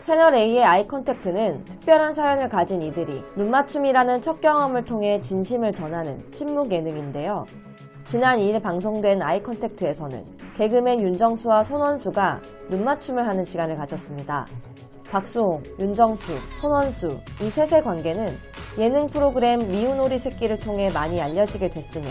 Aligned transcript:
채널A의 0.00 0.64
아이 0.64 0.86
컨택트는 0.86 1.64
특별한 1.64 2.12
사연을 2.12 2.48
가진 2.48 2.82
이들이 2.82 3.22
눈맞춤이라는 3.36 4.20
첫 4.20 4.40
경험을 4.40 4.84
통해 4.84 5.20
진심을 5.20 5.72
전하는 5.72 6.30
침묵 6.30 6.70
예능인데요. 6.70 7.44
지난 8.04 8.38
2일 8.38 8.62
방송된 8.62 9.20
아이 9.22 9.42
컨택트에서는 9.42 10.24
개그맨 10.56 11.00
윤정수와 11.00 11.62
손헌수가 11.62 12.40
눈맞춤을 12.70 13.26
하는 13.26 13.42
시간을 13.42 13.76
가졌습니다. 13.76 14.46
박수홍, 15.10 15.62
윤정수, 15.78 16.32
손헌수 16.60 17.18
이 17.42 17.50
셋의 17.50 17.82
관계는 17.82 18.36
예능 18.78 19.06
프로그램 19.06 19.58
미운 19.68 19.98
오리 20.00 20.18
새끼를 20.18 20.58
통해 20.58 20.90
많이 20.90 21.20
알려지게 21.20 21.70
됐으며 21.70 22.06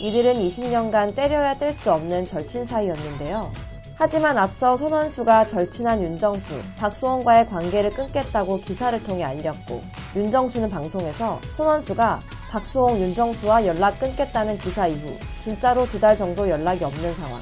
이들은 0.00 0.34
20년간 0.34 1.14
때려야 1.14 1.56
뗄 1.56 1.72
수 1.72 1.92
없는 1.92 2.24
절친 2.24 2.64
사이였는데요. 2.64 3.69
하지만 4.02 4.38
앞서 4.38 4.78
손원수가 4.78 5.46
절친한 5.46 6.02
윤정수, 6.02 6.58
박수홍과의 6.78 7.46
관계를 7.48 7.90
끊겠다고 7.90 8.58
기사를 8.60 9.04
통해 9.04 9.24
알렸고 9.24 9.82
윤정수는 10.16 10.70
방송에서 10.70 11.38
손원수가 11.58 12.20
박수홍, 12.48 12.98
윤정수와 12.98 13.66
연락 13.66 14.00
끊겠다는 14.00 14.56
기사 14.56 14.86
이후 14.86 15.18
진짜로 15.40 15.84
두 15.84 16.00
달 16.00 16.16
정도 16.16 16.48
연락이 16.48 16.82
없는 16.82 17.12
상황. 17.12 17.38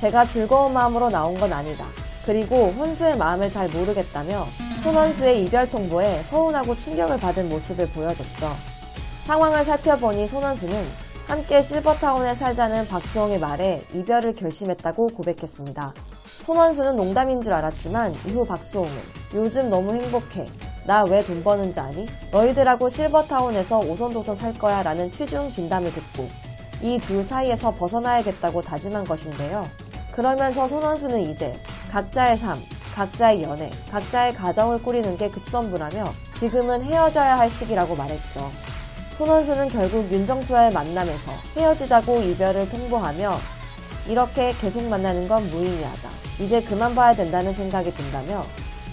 제가 0.00 0.24
즐거운 0.24 0.72
마음으로 0.72 1.10
나온 1.10 1.38
건 1.38 1.52
아니다. 1.52 1.86
그리고 2.26 2.70
혼수의 2.76 3.16
마음을 3.16 3.48
잘 3.48 3.68
모르겠다며 3.68 4.46
손원수의 4.82 5.44
이별 5.44 5.70
통보에 5.70 6.24
서운하고 6.24 6.76
충격을 6.76 7.18
받은 7.18 7.48
모습을 7.48 7.88
보여줬죠. 7.90 8.50
상황을 9.22 9.64
살펴보니 9.64 10.26
손원수는 10.26 10.74
함께 11.30 11.62
실버타운에 11.62 12.34
살자는 12.34 12.88
박수홍의 12.88 13.38
말에 13.38 13.84
이별을 13.94 14.34
결심했다고 14.34 15.06
고백했습니다. 15.14 15.94
손원수는 16.40 16.96
농담인 16.96 17.40
줄 17.40 17.52
알았지만 17.52 18.12
이후 18.26 18.44
박수홍은 18.44 18.90
요즘 19.34 19.70
너무 19.70 19.94
행복해. 19.94 20.46
나 20.84 21.04
왜 21.04 21.22
돈 21.22 21.44
버는지 21.44 21.78
아니? 21.78 22.04
너희들하고 22.32 22.88
실버타운에서 22.88 23.78
오손도손 23.78 24.34
살 24.34 24.52
거야 24.54 24.82
라는 24.82 25.12
취중 25.12 25.52
진담을 25.52 25.92
듣고 25.92 26.26
이 26.82 26.98
둘 26.98 27.22
사이에서 27.22 27.74
벗어나야겠다고 27.74 28.62
다짐한 28.62 29.04
것인데요. 29.04 29.64
그러면서 30.10 30.66
손원수는 30.66 31.20
이제 31.30 31.52
각자의 31.92 32.38
삶, 32.38 32.58
각자의 32.96 33.44
연애, 33.44 33.70
각자의 33.92 34.34
가정을 34.34 34.82
꾸리는 34.82 35.16
게 35.16 35.30
급선무라며 35.30 36.02
지금은 36.32 36.82
헤어져야 36.82 37.38
할 37.38 37.48
시기라고 37.48 37.94
말했죠. 37.94 38.50
손원수는 39.20 39.68
결국 39.68 40.10
윤정수와의 40.10 40.72
만남에서 40.72 41.30
헤어지자고 41.54 42.22
이별을 42.22 42.70
통보하며 42.70 43.34
이렇게 44.08 44.54
계속 44.54 44.82
만나는 44.84 45.28
건 45.28 45.46
무의미하다. 45.50 46.08
이제 46.40 46.62
그만 46.62 46.94
봐야 46.94 47.14
된다는 47.14 47.52
생각이 47.52 47.90
든다며 47.90 48.42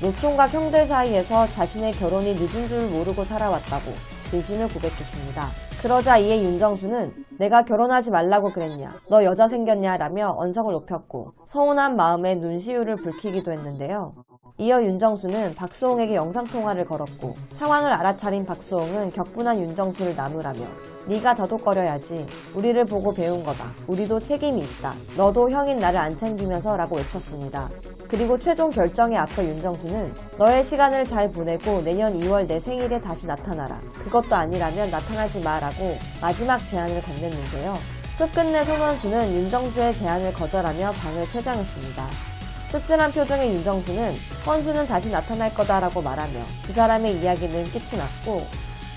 노총각 0.00 0.54
형들 0.54 0.86
사이에서 0.86 1.50
자신의 1.50 1.94
결혼이 1.94 2.34
늦은 2.34 2.68
줄 2.68 2.88
모르고 2.90 3.24
살아왔다고 3.24 3.92
진심을 4.26 4.68
고백했습니다. 4.68 5.48
그러자 5.82 6.18
이에 6.18 6.40
윤정수는 6.40 7.24
내가 7.40 7.64
결혼하지 7.64 8.12
말라고 8.12 8.52
그랬냐, 8.52 9.00
너 9.10 9.24
여자 9.24 9.48
생겼냐 9.48 9.96
라며 9.96 10.36
언성을 10.38 10.72
높였고 10.72 11.32
서운한 11.46 11.96
마음에 11.96 12.36
눈시울을 12.36 12.94
붉히기도 12.94 13.50
했는데요. 13.50 14.14
이어 14.58 14.82
윤정수는 14.82 15.54
박수홍에게 15.54 16.14
영상통화를 16.14 16.84
걸었고 16.84 17.36
상황을 17.52 17.92
알아차린 17.92 18.46
박수홍은 18.46 19.12
격분한 19.12 19.60
윤정수를 19.60 20.14
나무라며 20.14 20.60
네가 21.06 21.34
더독거려야지. 21.34 22.26
우리를 22.54 22.84
보고 22.84 23.12
배운 23.12 23.42
거다 23.42 23.72
우리도 23.88 24.20
책임이 24.20 24.62
있다. 24.62 24.94
너도 25.16 25.50
형인 25.50 25.78
나를 25.78 25.98
안 25.98 26.16
챙기면서 26.16 26.76
라고 26.76 26.96
외쳤습니다. 26.96 27.68
그리고 28.08 28.38
최종 28.38 28.70
결정에 28.70 29.16
앞서 29.16 29.42
윤정수는 29.42 30.12
너의 30.38 30.62
시간을 30.62 31.06
잘 31.06 31.30
보내고 31.30 31.82
내년 31.82 32.12
2월 32.12 32.46
내 32.46 32.58
생일에 32.60 33.00
다시 33.00 33.26
나타나라. 33.26 33.80
그것도 34.04 34.36
아니라면 34.36 34.90
나타나지 34.90 35.40
마라고 35.40 35.96
마지막 36.20 36.58
제안을 36.66 37.00
건넸는데요. 37.00 37.74
끝끝내 38.18 38.62
손원수는 38.62 39.32
윤정수의 39.32 39.94
제안을 39.94 40.34
거절하며 40.34 40.92
방을 40.92 41.30
퇴장했습니다 41.32 42.31
씁쓸한 42.72 43.12
표정의 43.12 43.52
윤정수는 43.52 44.16
헌수는 44.46 44.86
다시 44.86 45.10
나타날 45.10 45.52
거다라고 45.52 46.00
말하며 46.00 46.42
두 46.62 46.72
사람의 46.72 47.20
이야기는 47.20 47.70
끝이 47.70 47.98
났고 47.98 48.46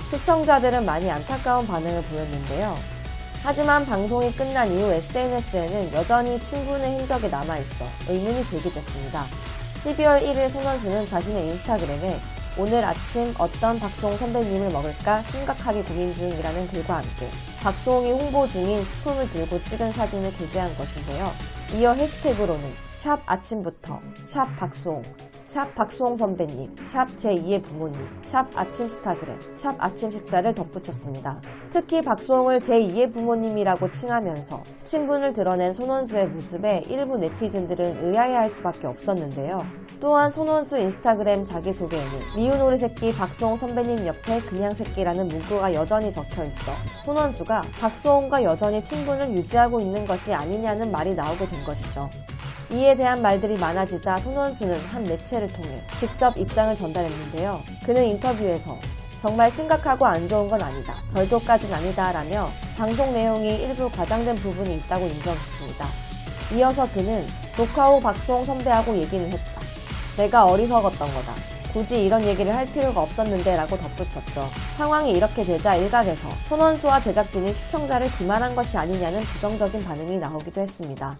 시청자들은 0.09 0.85
많이 0.85 1.11
안타까운 1.11 1.67
반응을 1.67 2.01
보였는데요. 2.03 2.77
하지만 3.43 3.85
방송이 3.85 4.31
끝난 4.31 4.71
이후 4.71 4.93
SNS에는 4.93 5.91
여전히 5.91 6.39
친분의 6.39 6.99
흔적이 6.99 7.29
남아있어 7.29 7.85
의문이 8.07 8.45
제기됐습니다. 8.45 9.25
12월 9.79 10.23
1일 10.23 10.49
손원수는 10.49 11.05
자신의 11.05 11.49
인스타그램에 11.49 12.17
오늘 12.57 12.85
아침 12.85 13.33
어떤 13.37 13.77
박수홍 13.77 14.15
선배님을 14.15 14.69
먹을까 14.69 15.21
심각하게 15.23 15.83
고민 15.83 16.13
중이라는 16.13 16.67
글과 16.69 16.95
함께 16.95 17.29
박수홍이 17.61 18.11
홍보 18.13 18.47
중인 18.47 18.81
식품을 18.81 19.29
들고 19.29 19.61
찍은 19.65 19.91
사진을 19.91 20.31
게재한 20.37 20.73
것인데요. 20.77 21.31
이어 21.73 21.91
해시태그로는 21.91 22.71
샵 22.95 23.21
아침부터 23.25 23.99
샵 24.25 24.55
박수홍 24.55 25.03
샵 25.45 25.75
박수홍 25.75 26.15
선배님, 26.15 26.75
샵 26.87 27.13
제2의 27.17 27.61
부모님, 27.61 27.99
샵 28.23 28.47
아침 28.55 28.87
스타그램, 28.87 29.37
샵 29.53 29.75
아침 29.77 30.09
식사를 30.09 30.55
덧붙였습니다. 30.55 31.41
특히 31.69 32.01
박수홍을 32.01 32.61
제2의 32.61 33.13
부모님이라고 33.13 33.91
칭하면서 33.91 34.63
친분을 34.85 35.33
드러낸 35.33 35.71
손원수의 35.73 36.27
모습에 36.29 36.85
일부 36.87 37.17
네티즌들은 37.17 38.05
의아해할 38.05 38.49
수밖에 38.49 38.87
없었는데요. 38.87 39.84
또한 39.99 40.29
손원수 40.29 40.77
인스타그램 40.77 41.45
자기소개에는 41.45 42.35
미운 42.35 42.61
오리 42.61 42.77
새끼 42.77 43.13
박수홍 43.13 43.55
선배님 43.55 44.05
옆에 44.05 44.41
그냥 44.41 44.73
새끼라는 44.73 45.27
문구가 45.27 45.73
여전히 45.73 46.11
적혀 46.11 46.43
있어 46.43 46.71
손원수가 47.03 47.61
박수홍과 47.79 48.43
여전히 48.43 48.83
친분을 48.83 49.37
유지하고 49.37 49.79
있는 49.79 50.05
것이 50.05 50.33
아니냐는 50.33 50.91
말이 50.91 51.13
나오게 51.13 51.47
된 51.47 51.63
것이죠. 51.63 52.09
이에 52.71 52.95
대한 52.95 53.21
말들이 53.21 53.57
많아지자 53.57 54.17
손원수는 54.17 54.79
한 54.87 55.03
매체를 55.03 55.47
통해 55.47 55.81
직접 55.97 56.37
입장을 56.37 56.75
전달했는데요. 56.75 57.61
그는 57.85 58.05
인터뷰에서 58.05 58.77
정말 59.19 59.49
심각하고 59.49 60.05
안 60.05 60.27
좋은 60.27 60.47
건 60.47 60.61
아니다. 60.61 60.95
절도까진 61.07 61.73
아니다. 61.73 62.11
라며 62.11 62.49
방송 62.77 63.13
내용이 63.13 63.63
일부 63.63 63.89
과장된 63.89 64.35
부분이 64.35 64.75
있다고 64.75 65.05
인정했습니다. 65.05 65.85
이어서 66.55 66.87
그는 66.91 67.25
녹화 67.55 67.87
후 67.87 67.99
박수홍 67.99 68.43
선배하고 68.43 68.95
얘기는 68.97 69.31
했다. 69.31 69.54
내가 70.17 70.45
어리석었던 70.45 71.13
거다. 71.13 71.33
굳이 71.73 72.05
이런 72.05 72.23
얘기를 72.23 72.55
할 72.55 72.65
필요가 72.65 73.01
없었는데 73.01 73.57
라고 73.57 73.77
덧붙였죠. 73.77 74.49
상황이 74.77 75.11
이렇게 75.11 75.43
되자 75.43 75.75
일각에서 75.75 76.29
손원수와 76.47 77.01
제작진이 77.01 77.51
시청자를 77.51 78.09
기만한 78.13 78.55
것이 78.55 78.77
아니냐는 78.77 79.19
부정적인 79.19 79.83
반응이 79.83 80.17
나오기도 80.17 80.61
했습니다. 80.61 81.17